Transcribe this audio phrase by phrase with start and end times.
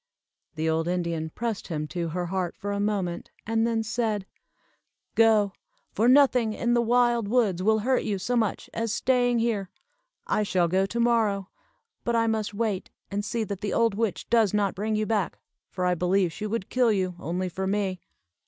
[0.55, 4.25] The old Indian pressed him to her heart for a moment, and then said,
[5.13, 5.53] "Go!
[5.91, 9.69] for nothing in the wild woods will hurt you so much as staying here.
[10.25, 11.49] I shall go to morrow,
[12.03, 15.37] but I must wait and see that the old witch does not bring you back,
[15.69, 18.01] for I believe she would kill you, only for me."